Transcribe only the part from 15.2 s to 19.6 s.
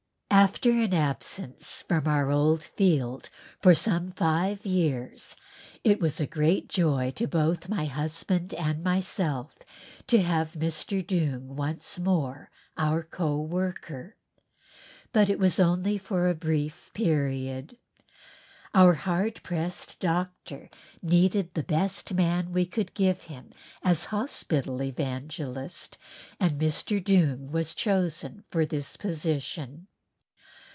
it was only for a brief period. Our hard